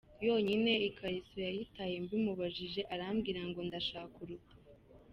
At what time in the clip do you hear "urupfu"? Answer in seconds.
4.23-4.55